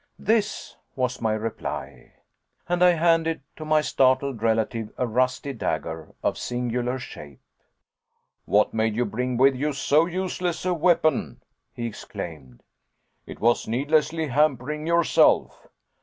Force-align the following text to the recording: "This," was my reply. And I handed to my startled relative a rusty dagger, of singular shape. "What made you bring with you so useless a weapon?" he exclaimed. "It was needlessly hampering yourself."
"This," 0.17 0.75
was 0.95 1.21
my 1.21 1.33
reply. 1.33 2.13
And 2.67 2.83
I 2.83 2.93
handed 2.93 3.43
to 3.55 3.63
my 3.63 3.81
startled 3.81 4.41
relative 4.41 4.91
a 4.97 5.05
rusty 5.05 5.53
dagger, 5.53 6.15
of 6.23 6.39
singular 6.39 6.97
shape. 6.97 7.39
"What 8.45 8.73
made 8.73 8.95
you 8.95 9.05
bring 9.05 9.37
with 9.37 9.55
you 9.55 9.73
so 9.73 10.07
useless 10.07 10.65
a 10.65 10.73
weapon?" 10.73 11.43
he 11.71 11.85
exclaimed. 11.85 12.63
"It 13.27 13.39
was 13.39 13.67
needlessly 13.67 14.25
hampering 14.29 14.87
yourself." 14.87 15.67